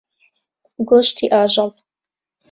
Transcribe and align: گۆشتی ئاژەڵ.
گۆشتی 0.89 1.25
ئاژەڵ. 1.33 1.71